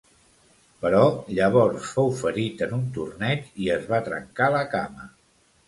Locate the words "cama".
4.77-5.11